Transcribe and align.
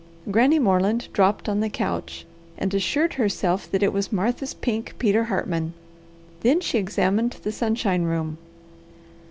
Granny 0.31 0.57
Moreland 0.57 1.09
dropped 1.13 1.47
on 1.47 1.59
the 1.59 1.69
couch 1.69 2.25
and 2.57 2.73
assured 2.73 3.13
herself 3.13 3.69
that 3.69 3.83
it 3.83 3.93
was 3.93 4.11
Martha's 4.11 4.55
pink 4.55 4.95
Peter 4.97 5.25
Hartman. 5.25 5.73
Then 6.39 6.59
she 6.59 6.79
examined 6.79 7.37
the 7.43 7.51
sunshine 7.51 8.01
room. 8.05 8.39